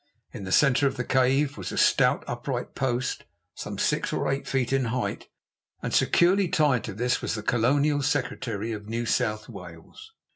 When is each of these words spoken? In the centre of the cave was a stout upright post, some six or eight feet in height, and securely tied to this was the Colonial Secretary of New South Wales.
In 0.33 0.45
the 0.45 0.51
centre 0.51 0.87
of 0.87 0.97
the 0.97 1.03
cave 1.03 1.59
was 1.59 1.71
a 1.71 1.77
stout 1.77 2.23
upright 2.25 2.73
post, 2.73 3.25
some 3.53 3.77
six 3.77 4.11
or 4.11 4.27
eight 4.31 4.47
feet 4.47 4.73
in 4.73 4.85
height, 4.85 5.27
and 5.83 5.93
securely 5.93 6.47
tied 6.47 6.83
to 6.85 6.93
this 6.95 7.21
was 7.21 7.35
the 7.35 7.43
Colonial 7.43 8.01
Secretary 8.01 8.71
of 8.71 8.89
New 8.89 9.05
South 9.05 9.47
Wales. 9.47 10.13